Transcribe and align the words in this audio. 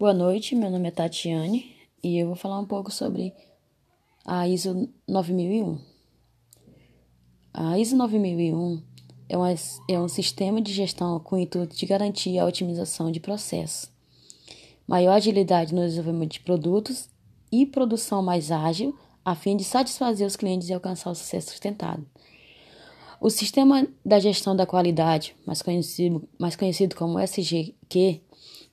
Boa 0.00 0.14
noite, 0.14 0.56
meu 0.56 0.70
nome 0.70 0.88
é 0.88 0.90
Tatiane 0.90 1.76
e 2.02 2.16
eu 2.16 2.28
vou 2.28 2.34
falar 2.34 2.58
um 2.58 2.64
pouco 2.64 2.90
sobre 2.90 3.34
a 4.24 4.48
ISO 4.48 4.88
9001. 5.06 5.78
A 7.52 7.78
ISO 7.78 7.98
9001 7.98 8.82
é, 9.28 9.34
é 9.92 10.00
um 10.00 10.08
sistema 10.08 10.58
de 10.62 10.72
gestão 10.72 11.20
com 11.20 11.36
o 11.36 11.38
intuito 11.38 11.76
de 11.76 11.84
garantir 11.84 12.38
a 12.38 12.46
otimização 12.46 13.12
de 13.12 13.20
processos, 13.20 13.92
maior 14.88 15.12
agilidade 15.12 15.74
no 15.74 15.82
desenvolvimento 15.82 16.32
de 16.32 16.40
produtos 16.40 17.10
e 17.52 17.66
produção 17.66 18.22
mais 18.22 18.50
ágil, 18.50 18.98
a 19.22 19.34
fim 19.34 19.54
de 19.54 19.64
satisfazer 19.64 20.26
os 20.26 20.34
clientes 20.34 20.70
e 20.70 20.72
alcançar 20.72 21.10
o 21.10 21.14
sucesso 21.14 21.50
sustentado. 21.50 22.06
O 23.20 23.28
sistema 23.28 23.86
da 24.02 24.18
gestão 24.18 24.56
da 24.56 24.64
qualidade, 24.64 25.36
mais 25.44 25.60
conhecido, 25.60 26.26
mais 26.38 26.56
conhecido 26.56 26.96
como 26.96 27.18
SGQ, 27.18 28.22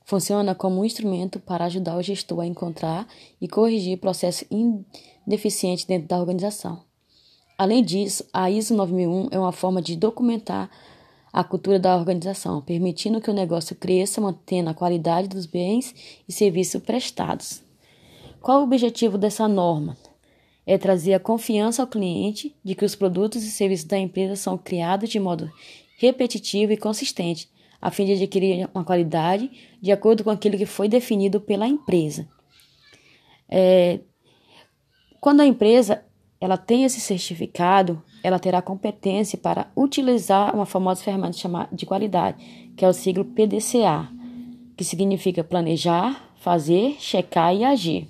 funciona 0.07 0.55
como 0.55 0.79
um 0.79 0.85
instrumento 0.85 1.37
para 1.37 1.65
ajudar 1.65 1.97
o 1.97 2.01
gestor 2.01 2.39
a 2.39 2.47
encontrar 2.47 3.05
e 3.41 3.47
corrigir 3.47 3.99
processos 3.99 4.47
ineficientes 4.49 5.83
dentro 5.83 6.07
da 6.07 6.17
organização. 6.17 6.81
Além 7.57 7.83
disso, 7.83 8.23
a 8.31 8.49
ISO 8.49 8.73
9001 8.73 9.27
é 9.31 9.37
uma 9.37 9.51
forma 9.51 9.81
de 9.81 9.97
documentar 9.97 10.71
a 11.33 11.43
cultura 11.43 11.77
da 11.77 11.93
organização, 11.93 12.61
permitindo 12.61 13.19
que 13.19 13.29
o 13.29 13.33
negócio 13.33 13.75
cresça, 13.75 14.21
mantendo 14.21 14.69
a 14.69 14.73
qualidade 14.73 15.27
dos 15.27 15.45
bens 15.45 15.93
e 16.27 16.31
serviços 16.31 16.81
prestados. 16.81 17.61
Qual 18.41 18.61
o 18.61 18.63
objetivo 18.63 19.17
dessa 19.17 19.45
norma? 19.45 19.97
É 20.65 20.77
trazer 20.77 21.15
a 21.15 21.19
confiança 21.19 21.81
ao 21.81 21.87
cliente 21.87 22.55
de 22.63 22.75
que 22.75 22.85
os 22.85 22.95
produtos 22.95 23.43
e 23.43 23.51
serviços 23.51 23.85
da 23.85 23.97
empresa 23.97 24.37
são 24.37 24.57
criados 24.57 25.09
de 25.09 25.19
modo 25.19 25.51
repetitivo 25.97 26.71
e 26.71 26.77
consistente, 26.77 27.49
a 27.81 27.91
fim 27.91 28.05
de 28.05 28.13
adquirir 28.13 28.69
uma 28.73 28.83
qualidade 28.83 29.49
de 29.81 29.91
acordo 29.91 30.23
com 30.23 30.29
aquilo 30.29 30.57
que 30.57 30.65
foi 30.65 30.87
definido 30.87 31.39
pela 31.39 31.67
empresa. 31.67 32.27
É, 33.49 33.99
quando 35.19 35.41
a 35.41 35.45
empresa 35.45 36.03
ela 36.39 36.57
tem 36.57 36.83
esse 36.83 36.99
certificado, 36.99 38.01
ela 38.23 38.39
terá 38.39 38.61
competência 38.61 39.37
para 39.37 39.71
utilizar 39.75 40.53
uma 40.55 40.65
famosa 40.65 41.03
ferramenta 41.03 41.37
chamada 41.37 41.69
de 41.75 41.85
qualidade, 41.85 42.71
que 42.75 42.85
é 42.85 42.87
o 42.87 42.93
siglo 42.93 43.25
PDCA, 43.25 44.07
que 44.75 44.83
significa 44.83 45.43
planejar, 45.43 46.31
fazer, 46.35 46.95
checar 46.99 47.55
e 47.55 47.63
agir. 47.63 48.07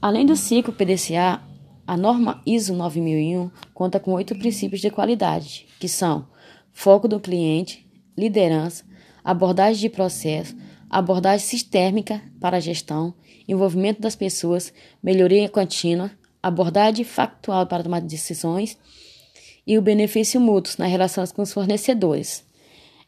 Além 0.00 0.26
do 0.26 0.34
ciclo 0.34 0.72
PDCA, 0.72 1.40
a 1.86 1.96
norma 1.96 2.42
ISO 2.44 2.74
9001 2.74 3.50
conta 3.72 4.00
com 4.00 4.12
oito 4.14 4.36
princípios 4.36 4.80
de 4.80 4.90
qualidade, 4.90 5.66
que 5.78 5.88
são 5.88 6.26
foco 6.72 7.06
do 7.06 7.20
cliente, 7.20 7.86
liderança, 8.16 8.84
abordagem 9.24 9.80
de 9.80 9.88
processo, 9.88 10.56
abordagem 10.88 11.46
sistêmica 11.46 12.22
para 12.40 12.58
a 12.58 12.60
gestão, 12.60 13.14
envolvimento 13.48 14.00
das 14.00 14.16
pessoas, 14.16 14.72
melhoria 15.02 15.48
contínua, 15.48 16.10
abordagem 16.42 17.04
factual 17.04 17.66
para 17.66 17.82
tomar 17.82 18.00
decisões 18.00 18.76
e 19.66 19.78
o 19.78 19.82
benefício 19.82 20.40
mútuo 20.40 20.74
nas 20.78 20.90
relações 20.90 21.32
com 21.32 21.42
os 21.42 21.52
fornecedores. 21.52 22.44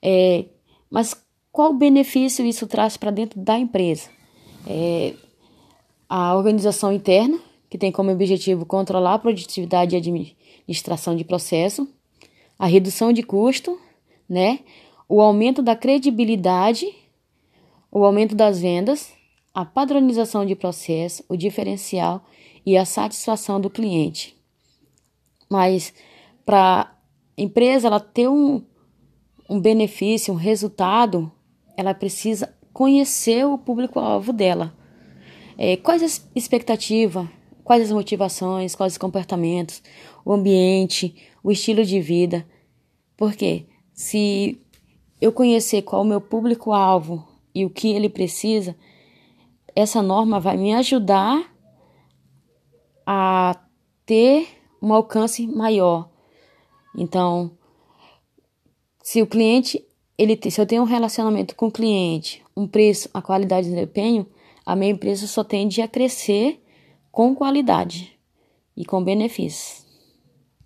É, 0.01 0.45
mas 0.91 1.17
qual 1.51 1.73
benefício 1.73 2.45
isso 2.45 2.67
traz 2.67 2.97
para 2.97 3.11
dentro 3.11 3.41
da 3.41 3.59
empresa? 3.59 4.09
É, 4.67 5.15
a 6.09 6.37
organização 6.37 6.93
interna, 6.93 7.39
que 7.69 7.77
tem 7.77 7.91
como 7.91 8.11
objetivo 8.11 8.65
controlar 8.65 9.15
a 9.15 9.19
produtividade 9.19 9.95
e 9.95 9.99
administração 9.99 11.17
de 11.17 11.25
processo, 11.25 11.89
a 12.59 12.67
redução 12.67 13.13
de 13.13 13.23
custo, 13.23 13.79
né? 14.29 14.61
O 15.09 15.21
aumento 15.21 15.63
da 15.63 15.77
credibilidade, 15.77 16.87
o 17.91 18.05
aumento 18.05 18.35
das 18.35 18.61
vendas, 18.61 19.13
a 19.53 19.65
padronização 19.65 20.45
de 20.45 20.57
processo, 20.57 21.25
o 21.29 21.37
diferencial 21.37 22.25
e 22.67 22.77
a 22.77 22.85
satisfação 22.85 23.61
do 23.61 23.71
cliente. 23.71 24.37
Mas 25.49 25.93
para 26.45 26.93
a 27.37 27.43
empresa 27.43 27.87
ela 27.87 28.01
ter 28.01 28.29
um, 28.29 28.63
um 29.49 29.61
benefício, 29.61 30.35
um 30.35 30.37
resultado, 30.37 31.31
ela 31.77 31.95
precisa 31.95 32.55
conhecer 32.73 33.47
o 33.47 33.57
público-alvo 33.57 34.33
dela. 34.33 34.75
É, 35.57 35.77
quais 35.77 36.03
as 36.03 36.29
expectativas, 36.35 37.29
quais 37.63 37.85
as 37.85 37.93
motivações, 37.93 38.75
quais 38.75 38.95
os 38.95 38.99
comportamentos, 38.99 39.83
o 40.25 40.33
ambiente, 40.33 41.15
o 41.43 41.53
estilo 41.53 41.85
de 41.85 42.01
vida. 42.01 42.47
Porque 43.17 43.67
se 43.93 44.61
eu 45.21 45.33
conhecer 45.33 45.83
qual 45.83 46.03
o 46.03 46.05
meu 46.05 46.21
público-alvo 46.21 47.27
e 47.55 47.65
o 47.65 47.71
que 47.71 47.89
ele 47.93 48.09
precisa, 48.09 48.77
essa 49.75 50.03
norma 50.03 50.39
vai 50.39 50.57
me 50.57 50.75
ajudar 50.75 51.53
a 53.07 53.57
ter 54.07 54.49
um 54.81 54.93
alcance 54.93 55.47
maior. 55.47 56.11
Então, 56.97 57.53
se 59.03 59.21
o 59.21 59.27
cliente, 59.27 59.85
ele, 60.17 60.39
se 60.51 60.61
eu 60.61 60.67
tenho 60.67 60.83
um 60.83 60.87
relacionamento 60.87 61.55
com 61.55 61.67
o 61.67 61.73
cliente, 61.73 62.43
um 62.57 62.67
preço, 62.67 63.09
a 63.13 63.21
qualidade 63.21 63.67
de 63.67 63.75
desempenho, 63.75 64.27
a 64.65 64.75
minha 64.75 64.93
empresa 64.93 65.27
só 65.27 65.45
tende 65.45 65.83
a 65.83 65.89
crescer 65.89 66.63
com 67.11 67.35
qualidade 67.35 68.19
e 68.77 68.85
com 68.85 69.03
benefícios. 69.03 69.84